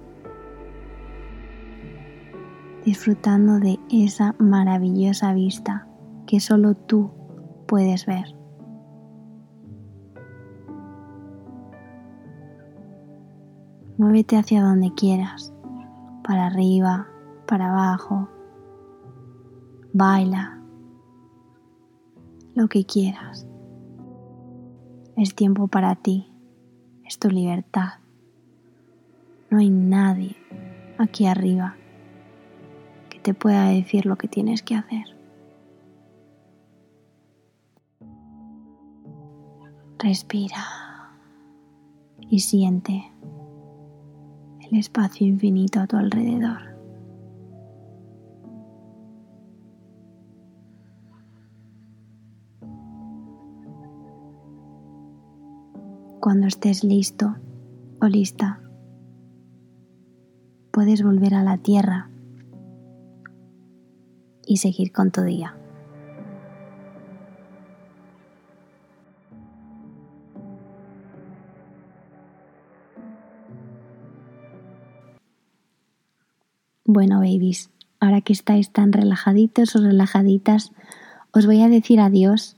disfrutando 2.84 3.60
de 3.60 3.80
esa 3.92 4.34
maravillosa 4.40 5.34
vista 5.34 5.88
que 6.26 6.40
solo 6.40 6.74
tú 6.74 7.12
puedes 7.68 8.08
ver. 8.08 8.36
Muévete 13.98 14.38
hacia 14.38 14.62
donde 14.62 14.94
quieras, 14.94 15.54
para 16.24 16.48
arriba, 16.48 17.08
para 17.48 17.70
abajo. 17.72 18.28
Baila 19.94 20.60
lo 22.56 22.68
que 22.68 22.86
quieras. 22.86 23.48
Es 25.16 25.36
tiempo 25.36 25.68
para 25.68 25.96
ti, 25.96 26.28
es 27.06 27.20
tu 27.20 27.30
libertad. 27.30 28.00
No 29.50 29.60
hay 29.60 29.70
nadie 29.70 30.36
aquí 30.98 31.28
arriba 31.28 31.76
que 33.10 33.20
te 33.20 33.34
pueda 33.34 33.70
decir 33.70 34.06
lo 34.06 34.18
que 34.18 34.28
tienes 34.28 34.62
que 34.64 34.76
hacer. 34.76 35.06
Respira 40.00 40.66
y 42.30 42.40
siente 42.40 43.12
espacio 44.76 45.26
infinito 45.26 45.80
a 45.80 45.88
tu 45.88 45.98
alrededor. 45.98 46.76
Cuando 56.20 56.48
estés 56.48 56.84
listo 56.84 57.36
o 58.02 58.08
lista, 58.08 58.60
puedes 60.72 61.04
volver 61.04 61.36
a 61.36 61.44
la 61.44 61.58
tierra 61.58 62.10
y 64.48 64.58
seguir 64.58 64.92
con 64.92 65.12
tu 65.12 65.22
día. 65.22 65.56
Bueno, 76.96 77.20
babies, 77.20 77.72
ahora 78.00 78.22
que 78.22 78.32
estáis 78.32 78.70
tan 78.70 78.94
relajaditos 78.94 79.76
o 79.76 79.82
relajaditas, 79.82 80.72
os 81.34 81.46
voy 81.46 81.62
a 81.62 81.68
decir 81.68 82.00
adiós, 82.00 82.56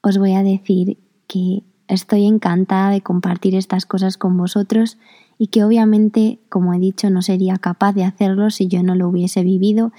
os 0.00 0.16
voy 0.16 0.34
a 0.34 0.44
decir 0.44 0.96
que 1.26 1.64
estoy 1.88 2.26
encantada 2.26 2.90
de 2.90 3.00
compartir 3.00 3.56
estas 3.56 3.86
cosas 3.86 4.16
con 4.16 4.36
vosotros 4.36 4.96
y 5.38 5.48
que 5.48 5.64
obviamente, 5.64 6.38
como 6.48 6.72
he 6.72 6.78
dicho, 6.78 7.10
no 7.10 7.20
sería 7.20 7.56
capaz 7.56 7.92
de 7.94 8.04
hacerlo 8.04 8.50
si 8.50 8.68
yo 8.68 8.84
no 8.84 8.94
lo 8.94 9.08
hubiese 9.08 9.42
vivido. 9.42 9.90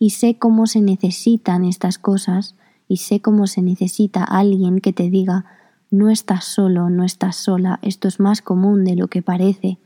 Y 0.00 0.10
sé 0.10 0.34
cómo 0.34 0.66
se 0.66 0.80
necesitan 0.80 1.64
estas 1.64 1.98
cosas 1.98 2.56
y 2.88 2.96
sé 2.96 3.20
cómo 3.20 3.46
se 3.46 3.62
necesita 3.62 4.24
alguien 4.24 4.80
que 4.80 4.92
te 4.92 5.10
diga 5.10 5.44
no 5.92 6.10
estás 6.10 6.44
solo, 6.44 6.90
no 6.90 7.04
estás 7.04 7.36
sola, 7.36 7.78
esto 7.82 8.08
es 8.08 8.18
más 8.18 8.42
común 8.42 8.84
de 8.84 8.96
lo 8.96 9.06
que 9.06 9.22
parece. 9.22 9.78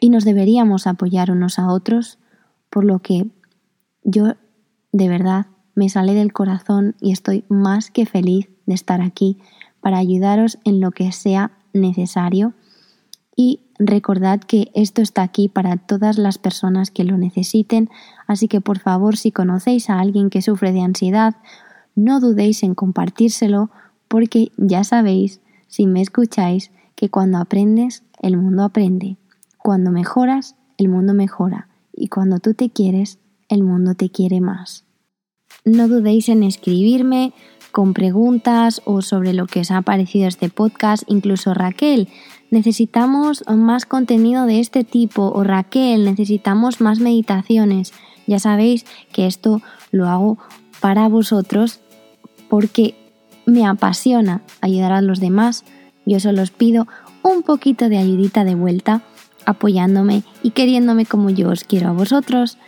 Y 0.00 0.08
nos 0.08 0.24
deberíamos 0.24 0.86
apoyar 0.86 1.30
unos 1.30 1.58
a 1.58 1.68
otros 1.68 2.16
por 2.70 2.84
lo 2.84 3.00
que 3.00 3.26
yo 4.02 4.34
de 4.92 5.08
verdad 5.08 5.46
me 5.74 5.88
sale 5.88 6.14
del 6.14 6.32
corazón 6.32 6.94
y 7.00 7.12
estoy 7.12 7.44
más 7.48 7.90
que 7.90 8.06
feliz 8.06 8.48
de 8.66 8.74
estar 8.74 9.00
aquí 9.00 9.38
para 9.80 9.98
ayudaros 9.98 10.58
en 10.64 10.80
lo 10.80 10.90
que 10.90 11.12
sea 11.12 11.52
necesario. 11.72 12.54
Y 13.36 13.60
recordad 13.78 14.40
que 14.40 14.70
esto 14.74 15.00
está 15.00 15.22
aquí 15.22 15.48
para 15.48 15.76
todas 15.76 16.18
las 16.18 16.38
personas 16.38 16.90
que 16.90 17.04
lo 17.04 17.16
necesiten, 17.16 17.88
así 18.26 18.48
que 18.48 18.60
por 18.60 18.78
favor 18.78 19.16
si 19.16 19.32
conocéis 19.32 19.88
a 19.88 19.98
alguien 19.98 20.30
que 20.30 20.42
sufre 20.42 20.72
de 20.72 20.82
ansiedad, 20.82 21.36
no 21.94 22.20
dudéis 22.20 22.62
en 22.62 22.74
compartírselo 22.74 23.70
porque 24.08 24.52
ya 24.56 24.84
sabéis, 24.84 25.40
si 25.68 25.86
me 25.86 26.02
escucháis, 26.02 26.72
que 26.94 27.08
cuando 27.08 27.38
aprendes, 27.38 28.02
el 28.20 28.36
mundo 28.36 28.64
aprende. 28.64 29.16
Cuando 29.56 29.90
mejoras, 29.90 30.56
el 30.76 30.88
mundo 30.88 31.14
mejora 31.14 31.69
y 32.00 32.08
cuando 32.08 32.38
tú 32.38 32.54
te 32.54 32.70
quieres, 32.70 33.18
el 33.48 33.62
mundo 33.62 33.94
te 33.94 34.10
quiere 34.10 34.40
más. 34.40 34.84
No 35.64 35.86
dudéis 35.86 36.28
en 36.28 36.42
escribirme 36.42 37.34
con 37.70 37.92
preguntas 37.92 38.80
o 38.84 39.02
sobre 39.02 39.32
lo 39.34 39.46
que 39.46 39.60
os 39.60 39.70
ha 39.70 39.82
parecido 39.82 40.26
este 40.26 40.48
podcast, 40.48 41.04
incluso 41.06 41.54
Raquel, 41.54 42.08
necesitamos 42.50 43.44
más 43.48 43.84
contenido 43.84 44.46
de 44.46 44.60
este 44.60 44.82
tipo 44.82 45.28
o 45.28 45.44
Raquel, 45.44 46.04
necesitamos 46.04 46.80
más 46.80 47.00
meditaciones. 47.00 47.92
Ya 48.26 48.38
sabéis 48.38 48.86
que 49.12 49.26
esto 49.26 49.60
lo 49.92 50.08
hago 50.08 50.38
para 50.80 51.08
vosotros 51.08 51.80
porque 52.48 52.94
me 53.46 53.66
apasiona 53.66 54.42
ayudar 54.60 54.92
a 54.92 55.02
los 55.02 55.20
demás. 55.20 55.64
Yo 56.06 56.18
solo 56.18 56.42
os 56.42 56.50
pido 56.50 56.88
un 57.22 57.42
poquito 57.42 57.88
de 57.88 57.98
ayudita 57.98 58.44
de 58.44 58.54
vuelta 58.54 59.02
apoyándome 59.46 60.22
y 60.42 60.50
queriéndome 60.50 61.06
como 61.06 61.30
yo 61.30 61.50
os 61.50 61.64
quiero 61.64 61.88
a 61.88 61.92
vosotros. 61.92 62.58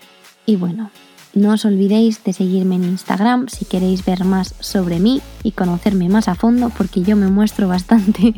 Y 0.47 0.57
bueno, 0.57 0.91
no 1.35 1.53
os 1.53 1.65
olvidéis 1.65 2.23
de 2.25 2.33
seguirme 2.33 2.77
en 2.77 2.85
Instagram 2.85 3.49
si 3.49 3.65
queréis 3.65 4.05
ver 4.05 4.25
más 4.25 4.55
sobre 4.61 4.99
mí 5.01 5.23
y 5.43 5.53
conocerme 5.53 6.09
más 6.09 6.29
a 6.29 6.35
fondo 6.35 6.71
porque 6.77 7.03
yo 7.03 7.17
me 7.17 7.29
muestro 7.29 7.69
bastante 7.69 8.35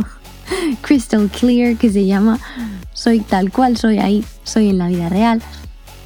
crystal 0.82 1.30
clear 1.30 1.76
que 1.76 1.90
se 1.90 2.06
llama. 2.06 2.40
Soy 2.92 3.20
tal 3.20 3.52
cual 3.52 3.76
soy 3.76 3.98
ahí, 3.98 4.24
soy 4.42 4.68
en 4.68 4.78
la 4.78 4.88
vida 4.88 5.08
real. 5.08 5.42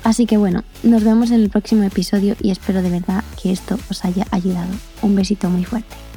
Así 0.05 0.27
que 0.27 0.37
bueno, 0.37 0.65
nos 0.83 1.05
vemos 1.05 1.31
en 1.31 1.41
el 1.41 1.49
próximo 1.49 1.85
episodio 1.85 2.37
y 2.43 2.51
espero 2.51 2.83
de 2.83 2.91
verdad 2.91 3.25
que 3.41 3.53
esto 3.53 3.79
os 3.89 4.05
haya 4.05 4.27
ayudado. 4.31 4.71
Un 5.01 5.15
besito 5.15 5.49
muy 5.49 5.65
fuerte. 5.65 6.12